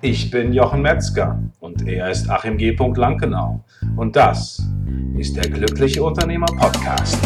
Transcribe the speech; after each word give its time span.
Ich 0.00 0.30
bin 0.30 0.52
Jochen 0.52 0.80
Metzger 0.80 1.42
und 1.58 1.88
er 1.88 2.08
ist 2.08 2.30
Achim 2.30 2.56
G. 2.56 2.70
Lankenau. 2.70 3.64
Und 3.96 4.14
das 4.14 4.62
ist 5.16 5.34
der 5.34 5.50
Glückliche 5.50 6.04
Unternehmer 6.04 6.46
Podcast. 6.46 7.18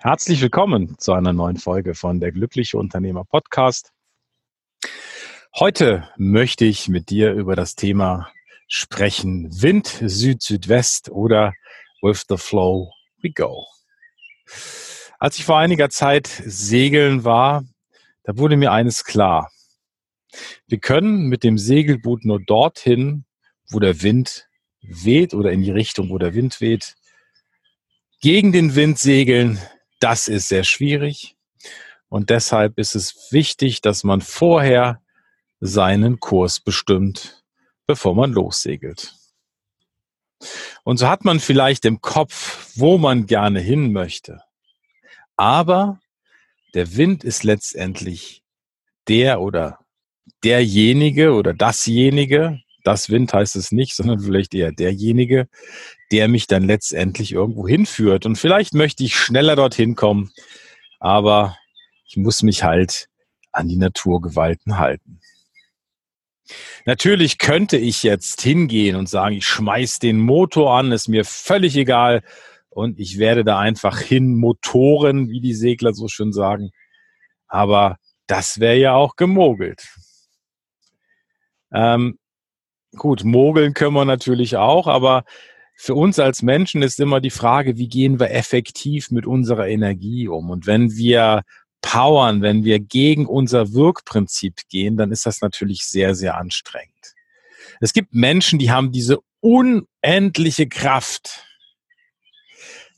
Herzlich 0.00 0.42
willkommen 0.42 0.98
zu 0.98 1.14
einer 1.14 1.32
neuen 1.32 1.56
Folge 1.56 1.94
von 1.94 2.20
der 2.20 2.32
Glückliche 2.32 2.76
Unternehmer 2.76 3.24
Podcast. 3.24 3.94
Heute 5.58 6.06
möchte 6.18 6.66
ich 6.66 6.88
mit 6.88 7.08
dir 7.08 7.32
über 7.32 7.56
das 7.56 7.76
Thema 7.76 8.28
sprechen. 8.68 9.48
Wind, 9.62 9.86
Süd, 9.86 10.42
Südwest 10.42 11.10
oder 11.10 11.54
with 12.02 12.24
the 12.28 12.36
flow 12.36 12.92
we 13.22 13.30
go. 13.30 13.66
Als 15.18 15.38
ich 15.38 15.44
vor 15.44 15.58
einiger 15.58 15.90
Zeit 15.90 16.26
segeln 16.26 17.24
war, 17.24 17.64
da 18.22 18.36
wurde 18.36 18.56
mir 18.56 18.70
eines 18.70 19.04
klar. 19.04 19.50
Wir 20.68 20.78
können 20.78 21.26
mit 21.26 21.42
dem 21.42 21.58
Segelboot 21.58 22.24
nur 22.24 22.40
dorthin, 22.40 23.24
wo 23.70 23.80
der 23.80 24.02
Wind 24.02 24.48
weht 24.82 25.34
oder 25.34 25.50
in 25.50 25.62
die 25.62 25.70
Richtung, 25.70 26.10
wo 26.10 26.18
der 26.18 26.34
Wind 26.34 26.60
weht. 26.60 26.94
Gegen 28.20 28.52
den 28.52 28.74
Wind 28.74 28.98
segeln, 28.98 29.58
das 30.00 30.28
ist 30.28 30.48
sehr 30.48 30.64
schwierig. 30.64 31.36
Und 32.08 32.30
deshalb 32.30 32.78
ist 32.78 32.94
es 32.94 33.28
wichtig, 33.30 33.80
dass 33.80 34.04
man 34.04 34.20
vorher 34.20 35.02
seinen 35.60 36.20
Kurs 36.20 36.60
bestimmt 36.60 37.37
bevor 37.88 38.14
man 38.14 38.32
lossegelt. 38.32 39.14
Und 40.84 40.98
so 40.98 41.08
hat 41.08 41.24
man 41.24 41.40
vielleicht 41.40 41.84
im 41.84 42.00
Kopf, 42.00 42.70
wo 42.76 42.98
man 42.98 43.26
gerne 43.26 43.60
hin 43.60 43.92
möchte. 43.92 44.42
Aber 45.36 45.98
der 46.74 46.96
Wind 46.96 47.24
ist 47.24 47.44
letztendlich 47.44 48.42
der 49.08 49.40
oder 49.40 49.78
derjenige 50.44 51.32
oder 51.32 51.54
dasjenige, 51.54 52.60
das 52.84 53.10
Wind 53.10 53.32
heißt 53.32 53.56
es 53.56 53.72
nicht, 53.72 53.96
sondern 53.96 54.20
vielleicht 54.20 54.54
eher 54.54 54.70
derjenige, 54.70 55.48
der 56.12 56.28
mich 56.28 56.46
dann 56.46 56.64
letztendlich 56.64 57.32
irgendwo 57.32 57.66
hinführt. 57.66 58.26
Und 58.26 58.36
vielleicht 58.36 58.74
möchte 58.74 59.02
ich 59.02 59.16
schneller 59.16 59.56
dorthin 59.56 59.94
kommen, 59.94 60.30
aber 61.00 61.56
ich 62.06 62.16
muss 62.16 62.42
mich 62.42 62.64
halt 62.64 63.08
an 63.50 63.68
die 63.68 63.76
Naturgewalten 63.76 64.78
halten. 64.78 65.20
Natürlich 66.84 67.38
könnte 67.38 67.76
ich 67.76 68.02
jetzt 68.02 68.40
hingehen 68.40 68.96
und 68.96 69.08
sagen, 69.08 69.36
ich 69.36 69.46
schmeiß 69.46 69.98
den 69.98 70.18
Motor 70.18 70.76
an, 70.76 70.92
ist 70.92 71.08
mir 71.08 71.24
völlig 71.24 71.76
egal 71.76 72.22
und 72.70 72.98
ich 72.98 73.18
werde 73.18 73.44
da 73.44 73.58
einfach 73.58 74.00
hin 74.00 74.36
motoren, 74.36 75.28
wie 75.28 75.40
die 75.40 75.54
Segler 75.54 75.92
so 75.94 76.08
schön 76.08 76.32
sagen. 76.32 76.70
Aber 77.46 77.96
das 78.26 78.60
wäre 78.60 78.76
ja 78.76 78.94
auch 78.94 79.16
gemogelt. 79.16 79.88
Ähm, 81.72 82.18
gut, 82.96 83.24
mogeln 83.24 83.74
können 83.74 83.94
wir 83.94 84.04
natürlich 84.04 84.56
auch, 84.56 84.86
aber 84.86 85.24
für 85.74 85.94
uns 85.94 86.18
als 86.18 86.42
Menschen 86.42 86.82
ist 86.82 86.98
immer 86.98 87.20
die 87.20 87.30
Frage, 87.30 87.76
wie 87.76 87.88
gehen 87.88 88.18
wir 88.18 88.32
effektiv 88.32 89.10
mit 89.10 89.26
unserer 89.26 89.68
Energie 89.68 90.26
um? 90.28 90.50
Und 90.50 90.66
wenn 90.66 90.90
wir 90.96 91.42
powern, 91.80 92.42
wenn 92.42 92.64
wir 92.64 92.80
gegen 92.80 93.26
unser 93.26 93.72
Wirkprinzip 93.72 94.68
gehen, 94.68 94.96
dann 94.96 95.12
ist 95.12 95.26
das 95.26 95.40
natürlich 95.40 95.84
sehr, 95.84 96.14
sehr 96.14 96.36
anstrengend. 96.36 97.14
Es 97.80 97.92
gibt 97.92 98.14
Menschen, 98.14 98.58
die 98.58 98.70
haben 98.70 98.92
diese 98.92 99.18
unendliche 99.40 100.68
Kraft. 100.68 101.44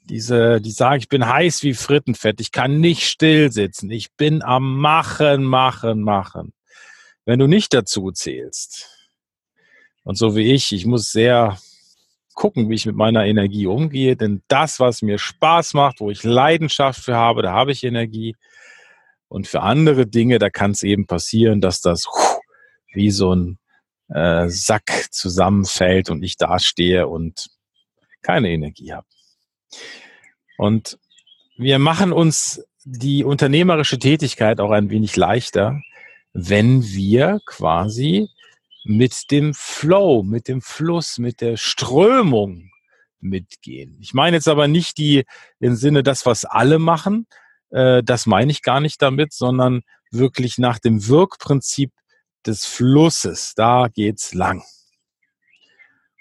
Diese, 0.04 0.60
die 0.60 0.72
sagen, 0.72 1.00
ich 1.00 1.08
bin 1.08 1.26
heiß 1.26 1.62
wie 1.62 1.74
Frittenfett, 1.74 2.40
ich 2.40 2.50
kann 2.50 2.80
nicht 2.80 3.06
still 3.06 3.52
sitzen, 3.52 3.90
ich 3.90 4.10
bin 4.16 4.42
am 4.42 4.78
Machen, 4.80 5.44
Machen, 5.44 6.02
Machen. 6.02 6.52
Wenn 7.24 7.38
du 7.38 7.46
nicht 7.46 7.72
dazu 7.74 8.10
zählst, 8.10 8.88
und 10.02 10.16
so 10.16 10.34
wie 10.34 10.52
ich, 10.52 10.72
ich 10.72 10.86
muss 10.86 11.12
sehr 11.12 11.58
gucken, 12.40 12.70
wie 12.70 12.74
ich 12.74 12.86
mit 12.86 12.96
meiner 12.96 13.26
Energie 13.26 13.66
umgehe, 13.66 14.16
denn 14.16 14.42
das, 14.48 14.80
was 14.80 15.02
mir 15.02 15.18
Spaß 15.18 15.74
macht, 15.74 16.00
wo 16.00 16.10
ich 16.10 16.24
Leidenschaft 16.24 17.04
für 17.04 17.14
habe, 17.14 17.42
da 17.42 17.52
habe 17.52 17.70
ich 17.70 17.84
Energie. 17.84 18.34
Und 19.28 19.46
für 19.46 19.60
andere 19.60 20.06
Dinge, 20.06 20.38
da 20.38 20.48
kann 20.48 20.70
es 20.70 20.82
eben 20.82 21.06
passieren, 21.06 21.60
dass 21.60 21.82
das 21.82 22.06
wie 22.94 23.10
so 23.10 23.34
ein 23.34 23.58
äh, 24.08 24.48
Sack 24.48 25.08
zusammenfällt 25.10 26.08
und 26.08 26.22
ich 26.22 26.38
dastehe 26.38 27.08
und 27.08 27.50
keine 28.22 28.48
Energie 28.48 28.94
habe. 28.94 29.06
Und 30.56 30.98
wir 31.58 31.78
machen 31.78 32.10
uns 32.10 32.64
die 32.84 33.22
unternehmerische 33.22 33.98
Tätigkeit 33.98 34.60
auch 34.60 34.70
ein 34.70 34.88
wenig 34.88 35.14
leichter, 35.14 35.78
wenn 36.32 36.84
wir 36.84 37.40
quasi 37.44 38.30
mit 38.90 39.30
dem 39.30 39.54
Flow, 39.54 40.24
mit 40.24 40.48
dem 40.48 40.60
Fluss, 40.60 41.18
mit 41.18 41.40
der 41.40 41.56
Strömung 41.56 42.72
mitgehen. 43.20 43.96
Ich 44.00 44.14
meine 44.14 44.36
jetzt 44.36 44.48
aber 44.48 44.66
nicht 44.66 44.98
die 44.98 45.26
im 45.60 45.76
Sinne 45.76 46.02
das, 46.02 46.26
was 46.26 46.44
alle 46.44 46.80
machen, 46.80 47.28
äh, 47.70 48.02
das 48.02 48.26
meine 48.26 48.50
ich 48.50 48.62
gar 48.62 48.80
nicht 48.80 49.00
damit, 49.00 49.32
sondern 49.32 49.82
wirklich 50.10 50.58
nach 50.58 50.80
dem 50.80 51.06
Wirkprinzip 51.06 51.92
des 52.44 52.66
Flusses. 52.66 53.54
Da 53.54 53.86
geht's 53.86 54.34
lang. 54.34 54.64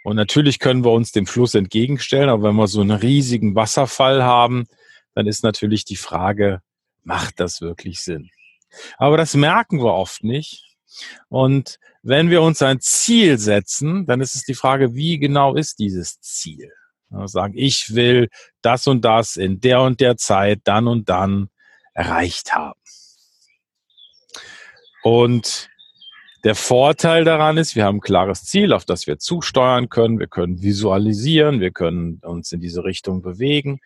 Und 0.03 0.15
natürlich 0.15 0.59
können 0.59 0.85
wir 0.85 0.91
uns 0.91 1.11
dem 1.11 1.25
Fluss 1.25 1.55
entgegenstellen, 1.55 2.29
aber 2.29 2.49
wenn 2.49 2.55
wir 2.55 2.67
so 2.67 2.81
einen 2.81 2.91
riesigen 2.91 3.55
Wasserfall 3.55 4.23
haben, 4.23 4.67
dann 5.15 5.25
ist 5.25 5.43
natürlich 5.43 5.85
die 5.85 5.95
Frage, 5.95 6.61
macht 7.03 7.39
das 7.39 7.61
wirklich 7.61 8.01
Sinn? 8.01 8.29
Aber 8.97 9.17
das 9.17 9.33
merken 9.33 9.79
wir 9.79 9.95
oft 9.95 10.23
nicht. 10.23 10.68
Und 11.27 11.79
wenn 12.01 12.29
wir 12.29 12.41
uns 12.41 12.61
ein 12.61 12.79
Ziel 12.81 13.37
setzen, 13.37 14.05
dann 14.05 14.21
ist 14.21 14.35
es 14.35 14.43
die 14.43 14.55
Frage, 14.55 14.95
wie 14.95 15.19
genau 15.19 15.55
ist 15.55 15.79
dieses 15.79 16.19
Ziel? 16.21 16.71
sagen, 17.25 17.53
ich 17.55 17.95
will 17.95 18.29
das 18.61 18.85
und 18.85 19.03
das 19.03 19.35
in 19.35 19.59
der 19.59 19.81
und 19.81 19.99
der 19.99 20.17
Zeit, 20.17 20.61
dann 20.65 20.87
und 20.87 21.09
dann 21.09 21.49
erreicht 21.93 22.53
haben. 22.53 22.79
Und 25.01 25.69
der 26.43 26.55
Vorteil 26.55 27.25
daran 27.25 27.57
ist, 27.57 27.75
wir 27.75 27.85
haben 27.85 27.97
ein 27.97 28.01
klares 28.01 28.43
Ziel, 28.45 28.73
auf 28.73 28.85
das 28.85 29.07
wir 29.07 29.17
zusteuern 29.17 29.89
können. 29.89 30.19
Wir 30.19 30.27
können 30.27 30.61
visualisieren, 30.61 31.59
wir 31.59 31.71
können 31.71 32.19
uns 32.23 32.51
in 32.51 32.61
diese 32.61 32.83
Richtung 32.83 33.21
bewegen. 33.21 33.79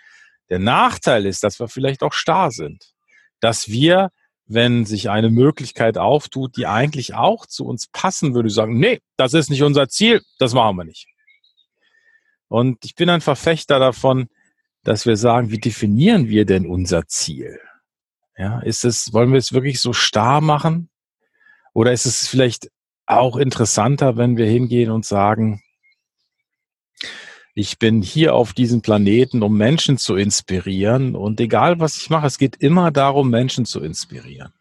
Der 0.50 0.60
Nachteil 0.60 1.26
ist, 1.26 1.44
dass 1.44 1.60
wir 1.60 1.68
vielleicht 1.68 2.04
auch 2.04 2.14
starr 2.14 2.52
sind. 2.52 2.94
Dass 3.40 3.70
wir, 3.70 4.12
wenn 4.46 4.86
sich 4.86 5.10
eine 5.10 5.30
Möglichkeit 5.30 5.98
auftut, 5.98 6.58
die 6.58 6.68
eigentlich 6.68 7.16
auch 7.16 7.46
zu 7.46 7.66
uns 7.66 7.88
passen 7.88 8.36
würde, 8.36 8.50
sagen, 8.50 8.78
nee, 8.78 9.00
das 9.18 9.34
ist 9.34 9.50
nicht 9.50 9.64
unser 9.64 9.88
Ziel, 9.88 10.22
das 10.38 10.54
machen 10.54 10.78
wir 10.78 10.84
nicht. 10.84 11.08
Und 12.48 12.86
ich 12.86 12.94
bin 12.94 13.10
ein 13.10 13.22
Verfechter 13.22 13.80
davon, 13.80 14.28
dass 14.84 15.06
wir 15.08 15.18
sagen, 15.18 15.50
wie 15.50 15.60
definieren 15.60 16.28
wir 16.28 16.46
denn 16.46 16.68
unser 16.68 17.08
Ziel? 17.08 17.60
Ja, 18.38 18.60
ist 18.60 18.86
es, 18.86 19.12
wollen 19.12 19.32
wir 19.32 19.40
es 19.40 19.54
wirklich 19.54 19.82
so 19.82 19.94
starr 19.94 20.42
machen? 20.42 20.90
Oder 21.74 21.94
ist 21.94 22.06
es 22.06 22.28
vielleicht 22.28 22.70
auch 23.08 23.38
interessanter, 23.38 24.18
wenn 24.18 24.38
wir 24.38 24.46
hingehen 24.46 24.92
und 24.92 25.06
sagen, 25.06 25.63
ich 27.56 27.78
bin 27.78 28.02
hier 28.02 28.34
auf 28.34 28.54
diesem 28.54 28.82
Planeten, 28.82 29.44
um 29.44 29.56
Menschen 29.56 29.98
zu 29.98 30.16
inspirieren. 30.16 31.16
Und 31.16 31.40
egal, 31.40 31.80
was 31.80 31.98
ich 31.98 32.10
mache, 32.10 32.26
es 32.26 32.38
geht 32.38 32.56
immer 32.56 32.90
darum, 32.90 33.30
Menschen 33.30 33.66
zu 33.66 33.82
inspirieren. 33.82 34.54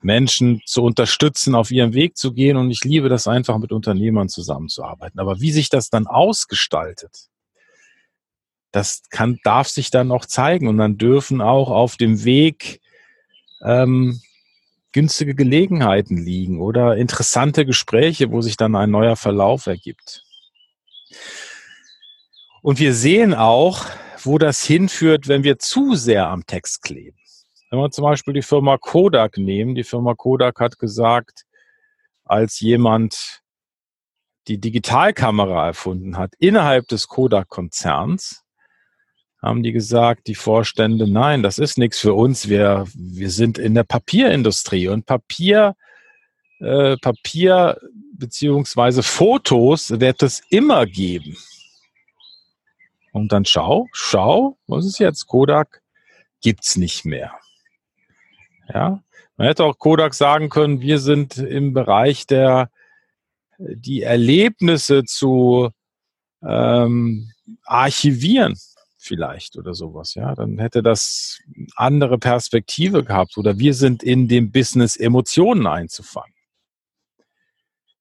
Menschen 0.00 0.62
zu 0.64 0.82
unterstützen, 0.82 1.54
auf 1.54 1.70
ihrem 1.70 1.92
Weg 1.92 2.16
zu 2.16 2.32
gehen. 2.32 2.56
Und 2.56 2.70
ich 2.70 2.82
liebe 2.82 3.10
das 3.10 3.26
einfach, 3.26 3.58
mit 3.58 3.72
Unternehmern 3.72 4.30
zusammenzuarbeiten. 4.30 5.20
Aber 5.20 5.40
wie 5.40 5.52
sich 5.52 5.68
das 5.68 5.90
dann 5.90 6.06
ausgestaltet, 6.06 7.28
das 8.72 9.02
kann, 9.10 9.38
darf 9.44 9.68
sich 9.68 9.90
dann 9.90 10.08
noch 10.08 10.24
zeigen. 10.24 10.66
Und 10.68 10.78
dann 10.78 10.96
dürfen 10.96 11.42
auch 11.42 11.70
auf 11.70 11.96
dem 11.98 12.24
Weg 12.24 12.80
ähm, 13.62 14.20
günstige 14.92 15.34
Gelegenheiten 15.34 16.16
liegen 16.16 16.62
oder 16.62 16.96
interessante 16.96 17.66
Gespräche, 17.66 18.30
wo 18.30 18.40
sich 18.40 18.56
dann 18.56 18.76
ein 18.76 18.90
neuer 18.90 19.16
Verlauf 19.16 19.66
ergibt. 19.66 20.24
Und 22.64 22.78
wir 22.78 22.94
sehen 22.94 23.34
auch, 23.34 23.84
wo 24.22 24.38
das 24.38 24.64
hinführt, 24.64 25.28
wenn 25.28 25.44
wir 25.44 25.58
zu 25.58 25.96
sehr 25.96 26.28
am 26.28 26.46
Text 26.46 26.80
kleben. 26.82 27.18
Wenn 27.68 27.78
wir 27.78 27.90
zum 27.90 28.04
Beispiel 28.04 28.32
die 28.32 28.40
Firma 28.40 28.78
Kodak 28.78 29.36
nehmen, 29.36 29.74
die 29.74 29.84
Firma 29.84 30.14
Kodak 30.14 30.60
hat 30.60 30.78
gesagt, 30.78 31.42
als 32.24 32.60
jemand 32.60 33.42
die 34.48 34.58
Digitalkamera 34.58 35.66
erfunden 35.66 36.16
hat, 36.16 36.32
innerhalb 36.38 36.88
des 36.88 37.06
Kodak-Konzerns, 37.06 38.44
haben 39.42 39.62
die 39.62 39.72
gesagt, 39.72 40.26
die 40.26 40.34
Vorstände, 40.34 41.06
nein, 41.06 41.42
das 41.42 41.58
ist 41.58 41.76
nichts 41.76 42.00
für 42.00 42.14
uns. 42.14 42.48
Wir, 42.48 42.86
wir 42.94 43.28
sind 43.28 43.58
in 43.58 43.74
der 43.74 43.84
Papierindustrie 43.84 44.88
und 44.88 45.04
Papier, 45.04 45.76
äh, 46.60 46.96
Papier 46.96 47.78
beziehungsweise 48.14 49.02
Fotos 49.02 50.00
wird 50.00 50.22
es 50.22 50.40
immer 50.48 50.86
geben. 50.86 51.36
Und 53.14 53.30
dann 53.30 53.44
schau, 53.44 53.86
schau, 53.92 54.58
was 54.66 54.84
ist 54.84 54.98
jetzt? 54.98 55.28
Kodak 55.28 55.82
gibt's 56.42 56.76
nicht 56.76 57.04
mehr. 57.04 57.32
Ja, 58.68 59.04
man 59.36 59.46
hätte 59.46 59.62
auch 59.62 59.78
Kodak 59.78 60.14
sagen 60.14 60.48
können, 60.48 60.80
wir 60.80 60.98
sind 60.98 61.38
im 61.38 61.72
Bereich 61.74 62.26
der, 62.26 62.70
die 63.56 64.02
Erlebnisse 64.02 65.04
zu 65.04 65.70
ähm, 66.42 67.30
archivieren 67.62 68.58
vielleicht 68.98 69.56
oder 69.56 69.74
sowas. 69.74 70.14
Ja, 70.14 70.34
dann 70.34 70.58
hätte 70.58 70.82
das 70.82 71.38
andere 71.76 72.18
Perspektive 72.18 73.04
gehabt 73.04 73.38
oder 73.38 73.58
wir 73.58 73.74
sind 73.74 74.02
in 74.02 74.26
dem 74.26 74.50
Business 74.50 74.96
Emotionen 74.96 75.68
einzufangen. 75.68 76.34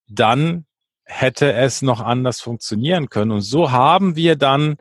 Dann 0.08 0.66
hätte 1.04 1.54
es 1.54 1.84
noch 1.84 2.02
anders 2.02 2.42
funktionieren 2.42 3.10
können. 3.10 3.30
Und 3.30 3.42
so 3.42 3.70
haben 3.70 4.16
wir 4.16 4.36
dann 4.36 4.78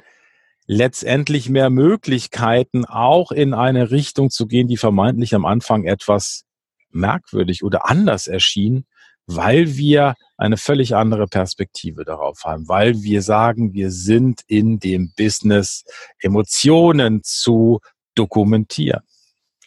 letztendlich 0.66 1.48
mehr 1.48 1.70
Möglichkeiten, 1.70 2.84
auch 2.84 3.32
in 3.32 3.54
eine 3.54 3.90
Richtung 3.90 4.30
zu 4.30 4.46
gehen, 4.46 4.68
die 4.68 4.76
vermeintlich 4.76 5.34
am 5.34 5.44
Anfang 5.44 5.84
etwas 5.84 6.44
merkwürdig 6.90 7.64
oder 7.64 7.88
anders 7.88 8.26
erschien, 8.26 8.86
weil 9.26 9.76
wir 9.76 10.14
eine 10.36 10.56
völlig 10.56 10.94
andere 10.94 11.26
Perspektive 11.26 12.04
darauf 12.04 12.44
haben, 12.44 12.68
weil 12.68 13.02
wir 13.02 13.22
sagen, 13.22 13.72
wir 13.72 13.90
sind 13.90 14.42
in 14.46 14.78
dem 14.78 15.12
Business, 15.16 15.84
Emotionen 16.18 17.22
zu 17.22 17.80
dokumentieren. 18.14 19.02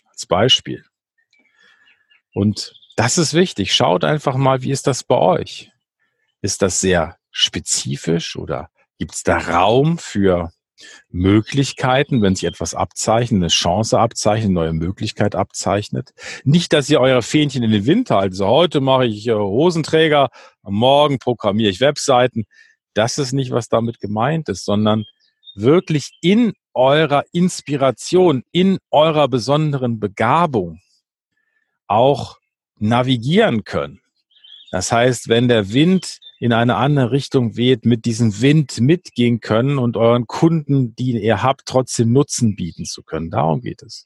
Als 0.09 0.25
Beispiel. 0.25 0.85
Und 2.33 2.73
das 2.95 3.17
ist 3.17 3.33
wichtig. 3.33 3.73
Schaut 3.73 4.03
einfach 4.03 4.35
mal, 4.35 4.61
wie 4.61 4.71
ist 4.71 4.87
das 4.87 5.03
bei 5.03 5.17
euch? 5.17 5.71
Ist 6.41 6.61
das 6.61 6.79
sehr 6.79 7.17
spezifisch 7.31 8.35
oder 8.35 8.69
gibt 8.97 9.13
es 9.13 9.23
da 9.23 9.37
Raum 9.37 9.97
für 9.97 10.51
Möglichkeiten, 11.09 12.21
wenn 12.21 12.35
sich 12.35 12.45
etwas 12.45 12.73
abzeichnet, 12.73 13.39
eine 13.39 13.47
Chance 13.47 13.99
abzeichnet, 13.99 14.45
eine 14.45 14.53
neue 14.53 14.73
Möglichkeit 14.73 15.35
abzeichnet. 15.35 16.13
Nicht, 16.43 16.73
dass 16.73 16.89
ihr 16.89 16.99
eure 16.99 17.21
Fähnchen 17.21 17.63
in 17.63 17.71
den 17.71 17.85
Wind 17.85 18.09
haltet. 18.09 18.33
Also 18.33 18.47
heute 18.47 18.81
mache 18.81 19.05
ich 19.05 19.27
äh, 19.27 19.33
Hosenträger, 19.33 20.29
morgen 20.63 21.19
programmiere 21.19 21.69
ich 21.69 21.79
Webseiten. 21.79 22.45
Das 22.93 23.17
ist 23.17 23.33
nicht, 23.33 23.51
was 23.51 23.69
damit 23.69 23.99
gemeint 23.99 24.49
ist, 24.49 24.65
sondern 24.65 25.05
wirklich 25.55 26.17
in 26.21 26.53
eurer 26.73 27.23
Inspiration, 27.31 28.43
in 28.51 28.77
eurer 28.91 29.27
besonderen 29.27 29.99
Begabung 29.99 30.81
auch 31.87 32.37
navigieren 32.77 33.63
können. 33.63 34.01
Das 34.71 34.91
heißt, 34.91 35.29
wenn 35.29 35.47
der 35.47 35.71
Wind 35.71 36.19
in 36.45 36.53
eine 36.53 36.75
andere 36.75 37.09
Richtung 37.09 37.57
weht, 37.57 37.87
mit 37.87 38.05
diesem 38.05 38.39
Wind 38.39 38.79
mitgehen 38.79 39.39
können 39.39 39.79
und 39.79 39.97
euren 39.97 40.27
Kunden, 40.27 40.95
die 40.95 41.19
ihr 41.19 41.41
habt, 41.41 41.63
trotzdem 41.65 42.13
Nutzen 42.13 42.55
bieten 42.55 42.85
zu 42.85 43.01
können. 43.01 43.31
Darum 43.31 43.61
geht 43.61 43.81
es. 43.81 44.03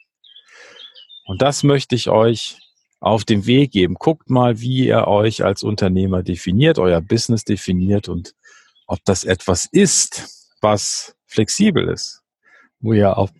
Und 1.25 1.41
das 1.41 1.63
möchte 1.63 1.95
ich 1.95 2.07
euch 2.07 2.57
auf 3.01 3.25
den 3.25 3.45
Weg 3.45 3.71
geben. 3.71 3.95
Guckt 3.95 4.29
mal, 4.29 4.61
wie 4.61 4.87
ihr 4.87 5.05
euch 5.05 5.43
als 5.43 5.63
Unternehmer 5.63 6.23
definiert, 6.23 6.79
euer 6.79 7.01
Business 7.01 7.43
definiert 7.43 8.07
und 8.07 8.33
ob 8.87 9.03
das 9.03 9.25
etwas 9.25 9.65
ist, 9.69 10.53
was 10.61 11.17
flexibel 11.25 11.89
ist, 11.89 12.21
wo 12.79 12.93
ihr 12.93 13.17
auf, 13.17 13.31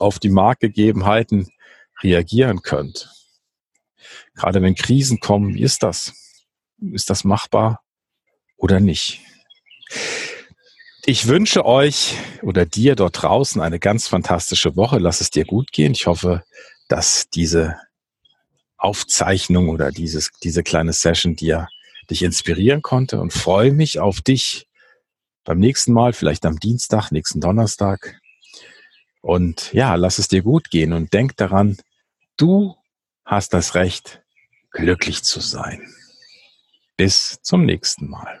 auf 0.00 0.18
die 0.18 0.30
Marktgegebenheiten 0.30 1.50
reagieren 2.02 2.62
könnt. 2.62 3.12
Gerade 4.34 4.60
wenn 4.60 4.74
Krisen 4.74 5.20
kommen, 5.20 5.54
wie 5.54 5.62
ist 5.62 5.84
das? 5.84 6.12
Ist 6.80 7.10
das 7.10 7.22
machbar? 7.22 7.83
Oder 8.64 8.80
nicht. 8.80 9.20
Ich 11.04 11.28
wünsche 11.28 11.66
euch 11.66 12.16
oder 12.40 12.64
dir 12.64 12.96
dort 12.96 13.20
draußen 13.20 13.60
eine 13.60 13.78
ganz 13.78 14.08
fantastische 14.08 14.74
Woche. 14.74 14.98
Lass 14.98 15.20
es 15.20 15.28
dir 15.28 15.44
gut 15.44 15.70
gehen. 15.70 15.92
Ich 15.92 16.06
hoffe, 16.06 16.44
dass 16.88 17.28
diese 17.28 17.76
Aufzeichnung 18.78 19.68
oder 19.68 19.90
dieses, 19.90 20.30
diese 20.42 20.62
kleine 20.62 20.94
Session 20.94 21.36
dir 21.36 21.68
dich 22.08 22.22
inspirieren 22.22 22.80
konnte 22.80 23.20
und 23.20 23.34
freue 23.34 23.72
mich 23.72 23.98
auf 23.98 24.22
dich 24.22 24.66
beim 25.44 25.58
nächsten 25.58 25.92
Mal, 25.92 26.14
vielleicht 26.14 26.46
am 26.46 26.58
Dienstag, 26.58 27.10
nächsten 27.12 27.42
Donnerstag. 27.42 28.18
Und 29.20 29.74
ja, 29.74 29.94
lass 29.96 30.18
es 30.18 30.28
dir 30.28 30.40
gut 30.40 30.70
gehen 30.70 30.94
und 30.94 31.12
denk 31.12 31.36
daran, 31.36 31.76
du 32.38 32.76
hast 33.26 33.52
das 33.52 33.74
Recht, 33.74 34.22
glücklich 34.70 35.22
zu 35.22 35.40
sein. 35.40 35.86
Bis 36.96 37.40
zum 37.42 37.66
nächsten 37.66 38.08
Mal. 38.08 38.40